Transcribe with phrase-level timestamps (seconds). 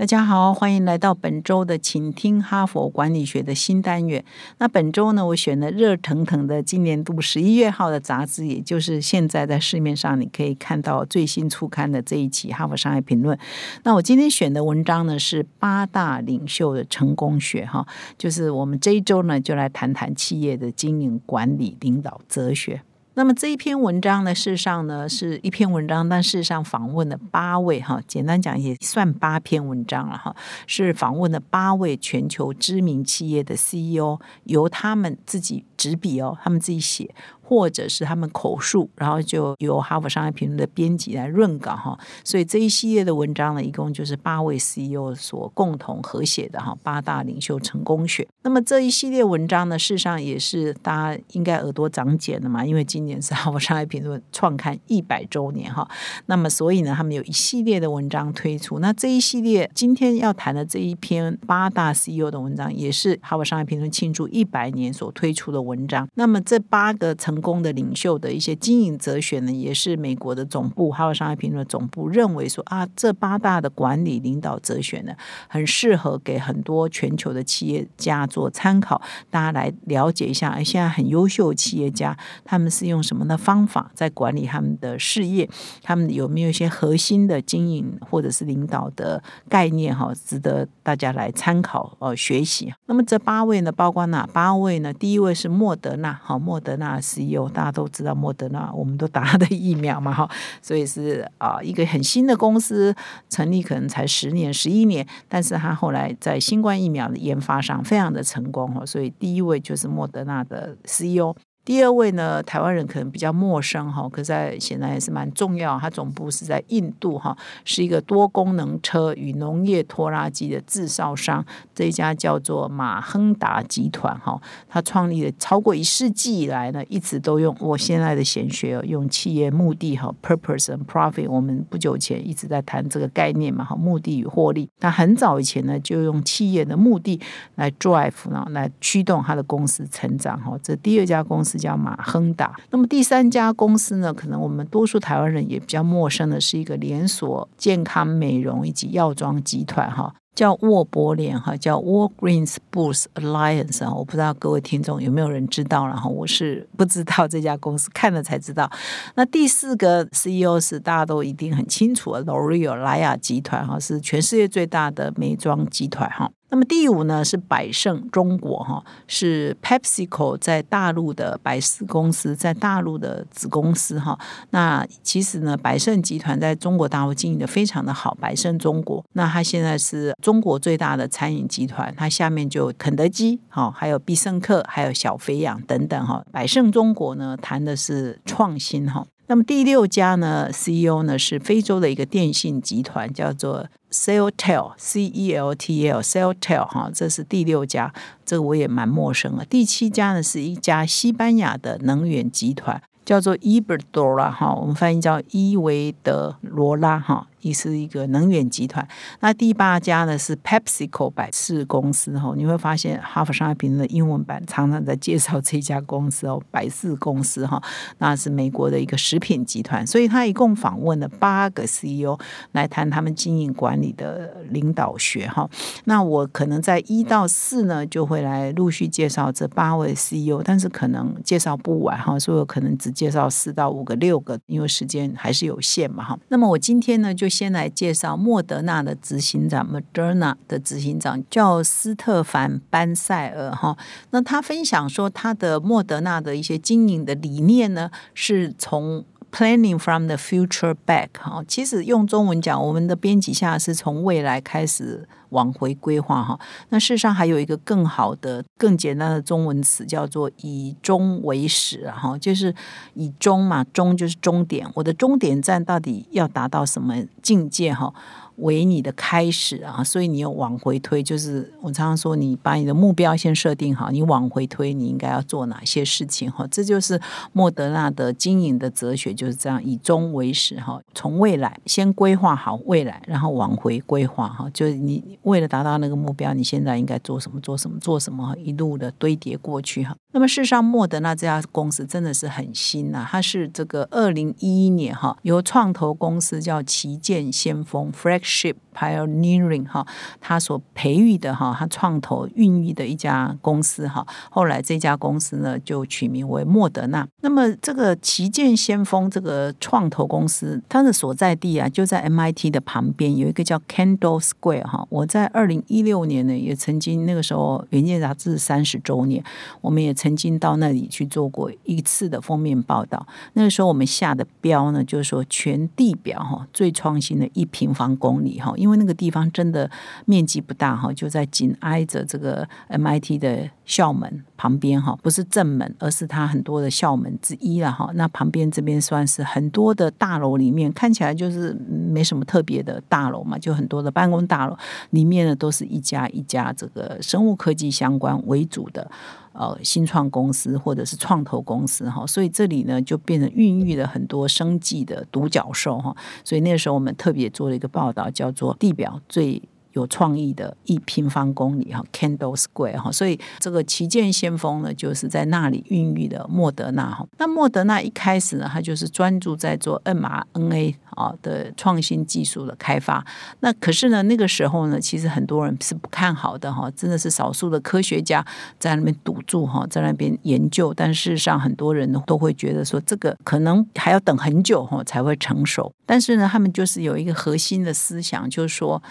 [0.00, 4.24] 大家好，欢迎来到本周的请听哈佛管理学的新单元。
[4.56, 13.36] 那本周呢，我选了热腾腾的今年度十一月号的杂志，也就是现在在市面上你可以看到最新出刊的这一期《哈佛商业评论》。
[13.82, 17.86] 那我今天选的文章呢是八大领袖的成功学，哈，
[18.16, 22.80] 就是我们这一周呢就来谈谈企业的经营管理领导哲学。
[23.20, 30.34] 那么这一篇文章呢，事实上呢是一篇文章，但事实上访问了八位哈，简单讲也算八篇文章了哈，
[30.66, 37.14] 是访问了八位全球知名企业的 CEO，由他们自己执笔哦，他们自己写。
[37.50, 48.24] 或者是他们口述，然后就由哈佛商业评论的编辑来润稿哈，所以这一系列的文章呢，一共就是八位 CEO 所共同合写的哈八大领袖成功学。
[48.42, 55.88] 那么这一系列文章呢，事实上也是大家应该耳朵长茧了嘛，因为今年是哈佛商业评论创刊一百周年哈。
[56.26, 58.78] 那么所以呢，他们有一系列的文章推出。
[58.78, 66.08] 那这一系列今天要谈的这一篇八大 CEO 的文章，也是哈佛商业评论庆祝一百年所推出的文章。
[66.14, 75.14] 那么这八个成功的领袖的一些经营哲学呢，也是美国的总部，还有商业评论总部认为说啊，这八大的管理领导哲学呢，
[75.48, 80.50] 很适合给很多全球的企业家做参考，大家来了解一下。
[80.50, 85.48] 哎，现在很优秀的企业家，他们是用什么的方法在管理他们的事业？
[85.82, 89.96] 他们有没有一些核心的经营或者是领导的概念？
[89.96, 92.72] 哈，值得大家来参考呃学习。
[92.86, 94.92] 那么这八位呢，包括哪八位呢？
[94.92, 97.48] 第一位是莫德纳，好，莫德纳是有。
[97.48, 100.30] 大家都知道莫德纳，我们都打他的疫苗嘛，哈，
[100.62, 102.94] 所以是啊，一个很新的公司
[103.28, 111.34] 成立可能才十年、十一年，但是他后来在新冠疫苗的研发上非常的成功，哈，所以第一位就是莫德纳的 CEO。
[111.62, 115.78] 第二位呢，台湾人可能比较陌生哈，可在显然也是蛮重要。
[115.78, 121.44] 它总部是在印度哈，是一个多功能车与农业拖拉机的制造商。
[121.74, 131.30] 这一家叫做马亨达集团哈，它创立了超过一世纪以来呢，一直都用我现在的显学，用企业目的哈，purpose and profit。
[131.30, 134.68] 我们不久前一直在谈这个概念嘛哈，目的与获利。
[134.80, 137.20] 那很早以前呢，就用企业的目的
[137.56, 140.58] 来 drive 呢，来驱动他的公司成长哈。
[140.62, 141.49] 这第二家公司。
[141.50, 142.54] 是叫马亨达。
[142.70, 144.14] 那么第三家公司呢？
[144.14, 153.92] 可能我们多数台湾人也比较陌生的，是一个连锁健康美容以及药妆集团，哈，叫沃伯联，哈，叫 Walgreens Boots Alliance 啊。
[153.92, 158.70] 我不知道各位听众有没有人知道，然后我是不知道这家公司，看了才知道。
[159.16, 166.30] 那第四个 CEO 是大家都一定很清楚的，L'Oreal 莱雅集团，哈，是全世界最大的美妆集团，哈。
[166.52, 174.18] 那么第五呢是百胜中国哈，是 PepsiCo 在大陆的百事公司，在大陆的子公司哈。
[174.50, 186.24] 那其实呢，百胜集团在中国大陆经营的非常的好，百胜中国，那它现在是中国最大的餐饮集团，它下面就肯德基哈，还有必胜客，还有小肥羊等等哈。
[186.30, 189.04] 百胜中国呢谈的是创新哈。
[189.26, 197.92] 那么第六家呢，CEO 呢是非洲的一个电信集团，叫做 Celltel，C E L T L，Celltel，哈，这是第六家，
[198.24, 199.44] 这个我也蛮陌生的。
[199.44, 207.26] 第七家呢是一家西班牙的能源集团，叫做 Iberdrola 哈，我们翻译叫伊维德罗拉哈。
[207.40, 208.86] 也是一个能源集团。
[209.20, 217.62] 那第八家呢是 PepsiCo 百事公司哈，你会发现《哈佛商业评论》的英文版常常在介绍这家公司哦，百事公司哈，
[217.98, 219.86] 那是美国的一个食品集团。
[219.86, 222.18] 所以他一共访问了八个 CEO
[222.52, 225.48] 来谈他们经营管理的领导学哈。
[225.84, 236.18] 那我可能在一到四呢就会来陆续介绍这八位 CEO，但是可能介绍不完哈，所以我可能只介绍四到五个、六个，因为时间还是有限嘛哈。
[236.28, 237.29] 那么我今天呢就。
[237.30, 243.78] 先来介绍莫德纳的执行长，Moderna 的执行长叫斯特凡班塞尔哈。
[244.10, 251.44] 那他分享说，他的莫德纳的一些经营的理念呢，是从 Planning from the future back 哈。
[251.46, 255.08] 其实用中文讲，我们的编辑下是从未来开始。
[255.30, 256.38] 往回规划哈，
[256.68, 262.54] 那事实上还有一个更好的、更简单的中文词，叫做以终为始哈，就是
[262.94, 267.92] 以终嘛，终就是终点，我的终点站到底要达到什么境界哈？
[268.36, 271.02] 为你的开始啊，所以你要往回推。
[271.02, 276.46] 就是我常常说，你把你的目标先设定好，你往回推，你应该要做哪些事情哈？
[276.50, 276.98] 这就是
[277.34, 280.80] 莫德纳的经营的哲学，就是这样，以终为始哈。
[280.94, 284.48] 从未来先规划好未来，然后往回规划哈。
[284.54, 287.40] 就是你为了达到那个目标，你现在应该做什么？
[287.40, 287.78] 做什么？
[287.78, 288.34] 做什么？
[288.38, 289.96] 一路的堆叠过去哈。
[290.12, 299.86] 那么事实上，莫德纳这家公司真的是很新呐，它是这个二零一一年哈，由创投公司叫旗舰先锋 （Flagship Pioneering） 哈，
[300.20, 304.04] 它所培育的哈，它创投孕育的一家公司哈。
[304.30, 307.06] 后来这家公司呢，就取名为莫德纳。
[307.20, 314.84] 那么这个旗舰先锋这个创投公司，它的所在地啊，就在 MIT 的旁边，有一个叫 Candle Square 哈。
[314.90, 319.22] 我在二零一六年呢，也曾经那个时候《原件杂志》三十周年，
[319.60, 319.94] 我们也。
[320.00, 329.70] 曾经到那里去做过一次的封面报道，那个时候我们下的标呢，就是说全地表哈最创新的一平方公里哈，因为那个地方真的
[330.06, 334.24] 面积不大哈，就在紧挨着这个 MIT 的校门。
[334.40, 337.90] 旁边哈，不是正门，而是它很多的校门之一了哈。
[337.94, 344.56] 那旁边这边算是很多的大楼里面，看起来就是没什么特别的大楼嘛，就很多的办公大楼
[344.92, 348.90] 里面呢，都是一家一家这个生物科技相关为主的。
[349.32, 355.94] 呃，新创公司或者是创投公司哈，所以这里呢就变成孕育了很多生计的独角兽哈，
[356.24, 359.40] 所以那时候我们特别做了一个报道，叫做地表最。
[359.72, 367.06] 有创意的一平方公里哈，Candle Square 哈，所以这个旗舰先锋呢，就是在那里孕育的莫德纳哈。
[367.18, 373.04] 那莫德纳一开始呢，它就是专注在做 mRNA 啊的创新技术的开发。
[373.40, 378.24] 那可是呢，那个时候呢，其实很多人是不看好的哈，真的是少数的科学家
[378.58, 380.74] 在那边堵住哈，在那边研究。
[380.74, 385.72] 但事实上，很多人都会觉得说，这个可能还要等很久哈才会成熟。
[385.86, 388.82] 但是呢，他们就是有一个核心的思想，就是说。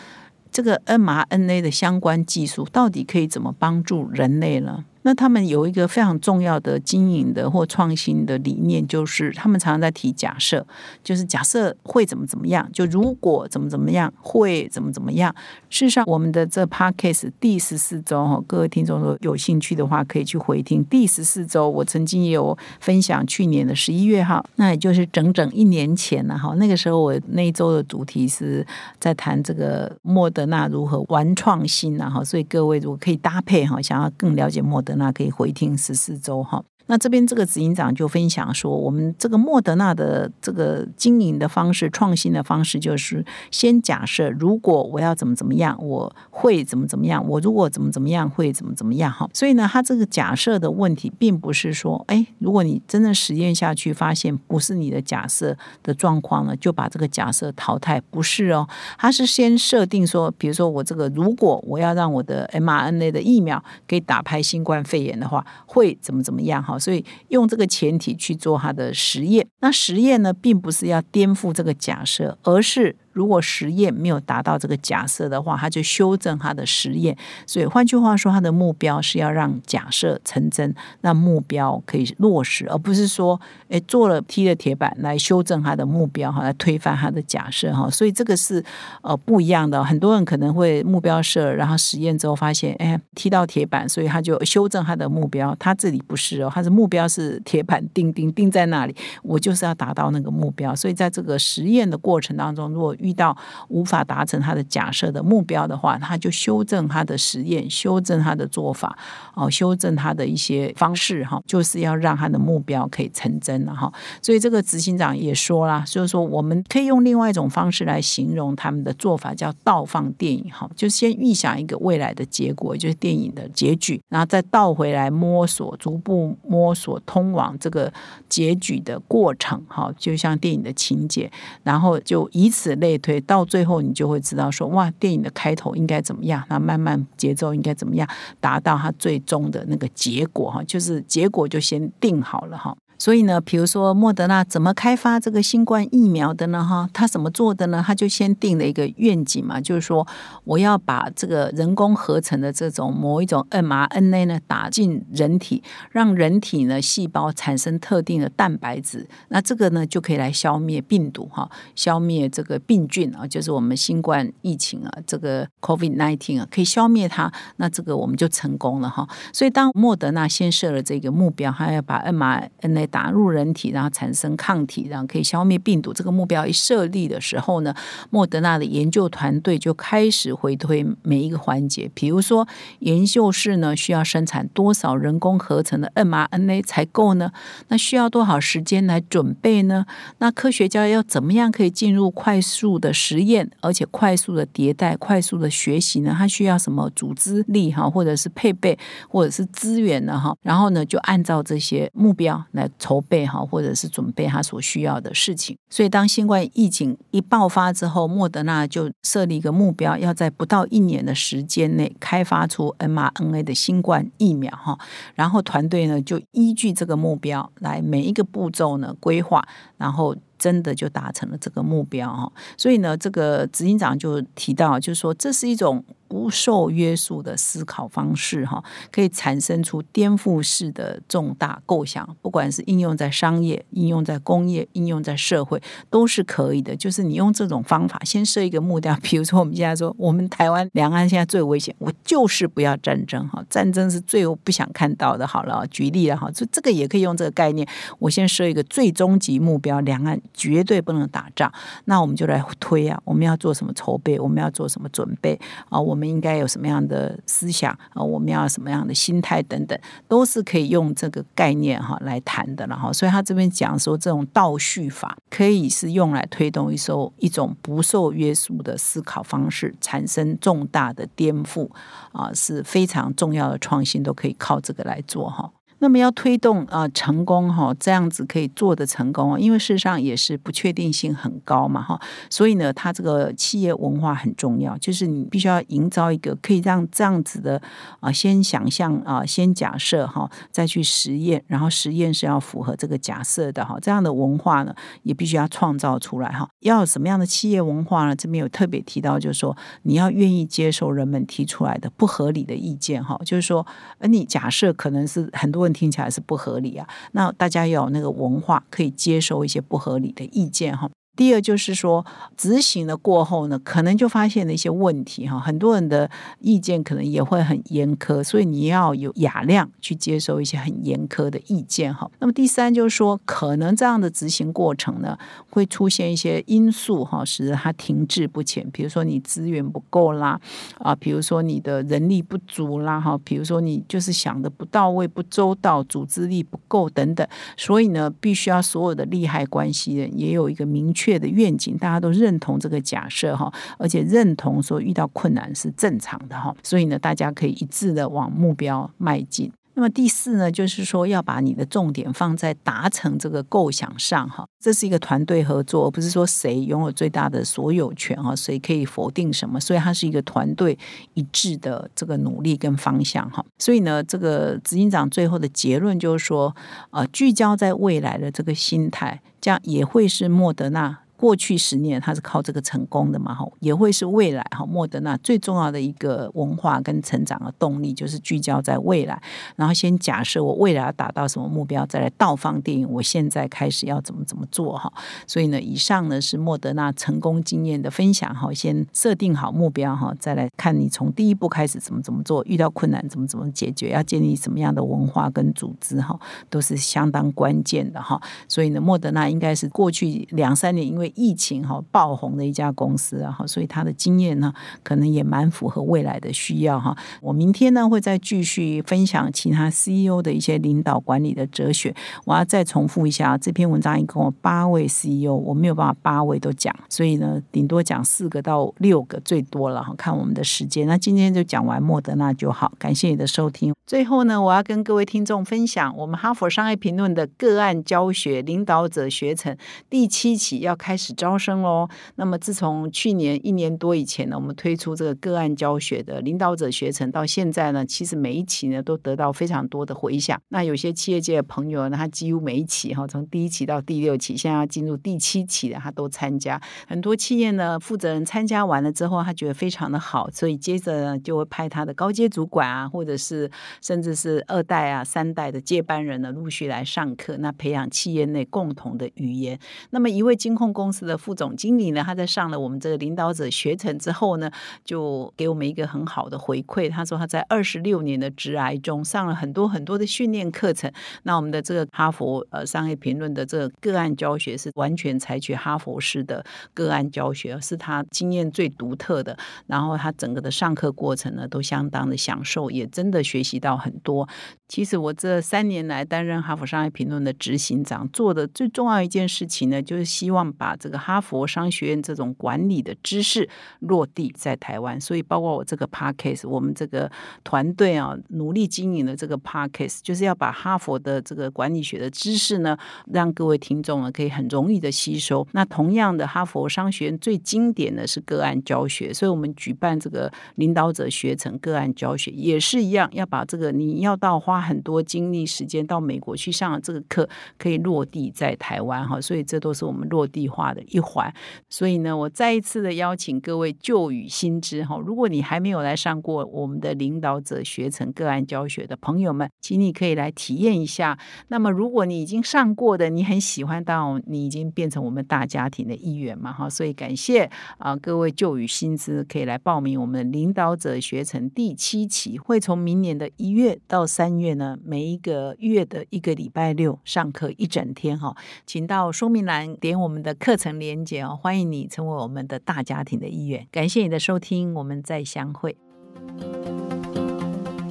[0.59, 4.83] 这个 mRNA 的相关技术到底可以怎么帮助人类呢？
[5.03, 10.65] 那他们有一个非常重要的经营的或创新的理念，就是他们常常在提假设，
[11.01, 15.33] 就是假设会怎么怎么样，就如果怎么怎么样会怎么怎么样。
[15.69, 21.69] 事实上，我们的这 podcast 第十四周哈，各位听众都有兴趣的话，可以去回听第十四周。
[21.69, 26.53] 我曾经也有分享去年的十一月哈，那也就是整整一年前了哈。
[26.55, 28.65] 那个时候我那一周的主题是
[28.99, 34.88] 在谈这个莫德纳如何玩创新然后，所以各位如果可以搭配哈，想要更了解莫德。
[34.95, 36.63] 那可以回听十四周哈。
[36.89, 49.11] 那这边这个执行长就分享说，我们这个莫德纳的这个经营的方式、创新的方式，就是先假设如果我要怎么怎么样，我会怎么怎么样；我如果怎么怎么样，会怎么怎么样。
[49.11, 58.67] 哈，所以呢，他这个假设的问题，并不是说，哎，如果你真的实验下去，发现不是你的假设的状况呢，就把这个假设淘汰，不是哦。
[58.97, 66.63] 他是先设定说，比如说我这个，如果我要让我的 mRNA 的疫苗可以打拍新冠肺炎的话，会怎么怎么样？
[66.63, 66.78] 哈。
[66.79, 72.95] 所以用这个前提去做他的实验，那实验呢，并不是要颠覆这个假设，而是。
[73.11, 77.15] 如果实验没有达到这个假设的话，他就修正他的实验。
[77.45, 83.39] 所以换句话说，他的目标是要让假设成真，那目标可以落实，而不是说，
[83.69, 87.89] 哎，做了踢了铁板来修正他的目标哈，来推翻他的假设哈。
[87.89, 88.63] 所以这个是
[89.01, 89.83] 呃不一样的。
[89.83, 95.55] 很多人可能会目标设，然后实验之后发现，哎，踢到铁板，所以他就修正他的目标。
[95.59, 100.75] 他这里不是哦，他的目标是铁板钉钉钉在那里，我就是要达到那个目标。
[100.75, 103.35] 所以在这个实验的过程当中，如果遇到
[103.69, 108.97] 无法达成他的假设的目标的话，他就修正他的实验，修正他的做法，
[109.33, 113.91] 哦，修正他的一些方式，哈，就是要让他的目标可以成真了，哈。
[114.21, 127.91] 所以这个执行长也说了，就是说我们可以用另外一种方式来形容他们的做法，叫倒放电影，哈，就先预想一个未来的结果，就是电影的结局，然后再倒回来摸索，逐步摸索通往这个
[128.27, 131.31] 结局的过程，哈，就像电影的情节，
[131.63, 132.88] 然后就以此类。
[132.97, 136.43] 推到最后，你就会知道说，哇，电影的开头应该怎么样？
[136.49, 138.07] 那慢慢节奏应该怎么样，
[138.39, 142.75] 达到它最终的那个结果哈，就是结果就先定好了哈。
[142.99, 146.63] 所以呢，比如说莫德纳怎么开发这个新冠疫苗的呢？
[146.63, 147.81] 哈，他怎么做的呢？
[147.83, 150.05] 他就先定了一个愿景嘛，就是说
[150.43, 169.07] 我要把这个人工合成的这种某一种 mRNA 呢打进人体，让人体呢细胞产生特定的蛋白质，那这个呢就可以来消灭病毒哈，消灭这个病菌啊，就是我们新冠疫情啊，这个 COVID nineteen 啊，可以消灭它，那这个我们就成功了哈。
[169.31, 175.93] 所以当莫德纳先设了这个目标，他要把 mRNA 打入人体，然后产生抗体，然后可以消灭病毒。
[175.93, 177.73] 这个目标一设立的时候呢，
[178.09, 182.47] 莫德纳的研究团队就开始回推每一个环节，比如说
[182.79, 187.31] 研究室呢需要生产多少人工合成的 mRNA 才够呢？
[187.69, 189.85] 那需要多少时间来准备呢？
[190.17, 196.15] 那科学家要怎么样可以进入快速的实验，而且快速的迭代、快速的学习呢？
[196.17, 198.77] 它需要什么组织力哈，或者是配备，
[199.07, 200.35] 或者是资源呢哈？
[200.41, 205.55] 然后呢，就按照这些目标来筹备哈，或者是准备他所需要的事情。
[205.69, 214.77] 所以，当新冠疫情一爆发之后，莫德纳就设立一个目标，要在不到一年的时间内开发出 mRNA 的新冠疫苗哈。
[215.13, 220.15] 然后团队呢，就依据这个目标来每一个步骤呢规划，然后。
[220.39, 225.83] 真的就达成了这个目标哈，所以呢，这个执行长就提到，就是说这是一种。
[226.09, 228.61] 不受约束的思考方式，哈，
[228.91, 232.17] 可以产生出颠覆式的重大构想。
[232.19, 235.61] 不管是应用在商业、应用在工业、应用在社会，
[235.91, 236.75] 都是可以的。
[236.75, 245.27] 就是你用这种方法，先设一个目标，比如说我们现在说，我们台湾两岸现在最危险，我就是不要战争，哈，战争是最不想看到的。
[245.27, 247.67] 好了，举例了哈，这这个也可以用这个概念。
[247.99, 251.53] 我先设一个最终极目标，两岸绝对不能打仗。
[251.85, 254.19] 那我们就来推啊，我们要做什么筹备？
[254.19, 255.39] 我们要做什么准备
[255.69, 255.79] 啊？
[255.79, 255.98] 我。
[255.99, 258.01] 我们应该有什么样的思想啊？
[258.01, 259.77] 我们要什么样的心态等等，
[260.07, 262.93] 都是可以用这个概念哈来谈的了哈。
[262.93, 271.69] 所以他这边讲说，这种倒叙法可以是用来推动一艘一种不受约束的思考方式，产生重大的颠覆
[272.13, 275.51] 啊，是非常重要的创新，都可以靠这个来做哈。
[275.79, 281.97] 那么要推动啊成功哈，这样子可以做的成功，因为事实上也是不确定性很高嘛哈，
[282.29, 287.61] 所以呢，它这个企业文化很重要，就是你必须要营造一个可以让这样子的
[288.01, 296.49] 啊，先想象啊，先假设哈，再去实验，然后实验是要符合这个假设的哈，这样的文化呢，也必须要创造出来哈。
[296.59, 298.13] 要什么样的企业文化呢？
[298.13, 303.65] 这边有特别提到，就是说你要愿意接受人们提出来的不合理的意见哈，就是说，
[303.97, 305.68] 而你假设可能是很多。
[305.71, 310.89] 听起来是不合理啊，那大家要有那个文化，可以接受一些不合理的意见哈。
[311.19, 312.05] 第二就是说，
[312.37, 315.37] 执行了过后呢，可能就发现了一些问题哈。
[315.37, 316.09] 很多人的
[316.39, 322.09] 意见可能也会很严苛，所以你要有雅量去接受一些很严苛的意见哈。
[322.19, 325.17] 那么第三就是说，可能这样的执行过程呢，
[325.49, 328.65] 会出现一些因素哈，使得它停滞不前。
[328.71, 330.39] 比如说你资源不够啦，
[330.77, 337.27] 啊，比如说你的人力不足啦哈，比如说你就是想的不到位、不周到，组织力不够等等。
[337.57, 341.08] 所以呢，必须要所有的利害关系人也有一个明确。
[341.17, 349.51] 的愿景，大家都认同这个假设哈，而且认同说遇到困难是正常的哈，所以呢，大家可以一致的往目标迈进。
[349.79, 360.77] 那么第四呢，就是说要把你的重点放在达成这个构想上哈，这是一个团队合作，而不是说谁拥有最大的所有权哈，谁可以否定什么，所以它是一个团队
[361.13, 363.41] 一致的这个努力跟方向哈。
[363.57, 366.53] 所以呢，这个执行长最后的结论就是说，
[366.89, 370.99] 呃，聚焦在未来的这个心态，这样也会是莫德纳。
[371.19, 373.35] 过去十年，它是靠这个成功的嘛？
[373.35, 374.65] 哈，也会是未来哈。
[374.65, 379.21] 莫德纳最重要的一个文化跟成长的动力，就是聚焦在未来。
[379.57, 382.89] 然后先假设我未来要达到什么目标，再来倒放电影。
[382.89, 384.89] 我现在开始要怎么怎么做哈？
[385.27, 388.53] 所以呢，以上呢是莫德纳成功经验的分享哈。
[388.53, 396.17] 先设定好目标哈，再来看你从第一步开始怎么怎么做，遇到困难怎么怎么解决，要建立什么样的文化跟组织哈，
[396.49, 398.21] 都是相当关键的哈。
[398.47, 406.95] 所以呢，莫德纳应该是过去两三年因为疫情哈爆红的一家公司啊，哈，所以他的经验呢，可能也蛮符合未来的需要哈。
[407.21, 411.95] 我明天呢会再继续分享其他 CEO 的一些领导管理的哲学。
[412.25, 419.91] 我要再重复一下这篇文章，一共八位 CEO，我没有办法八位都讲，所以呢，顶多讲四个到六个最多了哈。
[419.97, 422.71] 看我们的时间，那今天就讲完莫德纳就好。
[422.77, 423.73] 感谢你的收听。
[423.87, 429.57] 最后呢，我要跟各位听众分享我们哈佛商业评论的个案教学领导者学程
[429.89, 430.98] 第七期要开。
[430.99, 431.87] 始招生喽。
[432.15, 440.39] 那么自从去年一年多以前呢，我们推出这个个案教学的领导者学程，到现在呢，其实每一期呢都得到非常多的回响。
[440.49, 446.61] 那有些企业界的朋友呢，他几乎每一期哈，从第一期到第六期，现在要进入第七期的，他都参加。
[446.87, 453.49] 很多企业呢，负责人参加完了之后，他觉得非常的好，所以接着呢就会派他的高阶主管啊，或者是
[453.81, 459.59] 甚至是二代啊、三代的接班人呢，陆续来上课，那培养企业内共同的语言。
[459.91, 464.49] 那么一位金控公公司的副总经理呢，他在上了我们这个领导者学程之后呢，
[464.83, 466.89] 就给我们一个很好的回馈。
[466.89, 470.91] 他说他在二十六年的职涯中上了很多很多的训练课程。
[471.21, 476.43] 那我们的这个哈佛呃商业评论的这个个案教学是完全采取哈佛式的
[476.73, 479.37] 个案教学，是他经验最独特的。
[479.67, 484.27] 然后他整个的上课过程呢，都相当的享受，也真的学习到很多。
[484.67, 493.47] 其实我这三年来担任哈佛商业评论的执行长，做的最重要一件事情呢，就是希望把这个哈佛商学院这种管理的知识
[493.79, 494.99] 落地在台湾。
[495.01, 497.11] 所以，包括我这个 podcast，我们这个
[497.43, 502.77] 团队啊，努力经营的这个 podcast，就是要把哈佛的这个管理学的知识呢，
[503.11, 505.45] 让各位听众呢可以很容易的吸收。
[505.51, 514.59] 那同样的，哈佛商学院最经典的是个案教学，所以我们举办这个领导者学成个案教学，也是一样，要把这个你要到花。
[514.69, 521.33] 很多精力时间到美国去上这个课，可以落地在台湾哈，所以这都是我们落地化的一环。
[521.69, 531.17] 所以呢，我再一次的邀请各位旧与新知哈，如果你还没有来上过我们的领导者学成个案教学的朋友们，请你可以来体验一下。
[531.47, 544.49] 那么，如果你已经上过的，你很喜欢，到你已经变成我们大家庭的一员嘛哈，所以感谢啊各位旧与新知可以来报名我们领导者学成第七期，会从明年的一月到三月。
[544.59, 548.35] 呢，每一个月的一个礼拜六上课一整天哈，
[548.65, 553.67] 请到说明栏点我们的课程连接哦，欢迎你成为我们的大家庭的一员。
[553.71, 555.77] 感谢你的收听，我们再相会。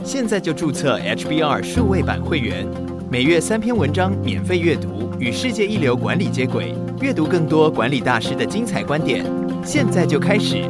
[0.02, 2.66] 现在就注册 HBR 数位版会员，
[3.08, 9.24] 每月三篇文章免费阅读，与世界一流管理接轨，阅读更多管理大师的精彩观点。
[9.62, 10.68] 现在就开始。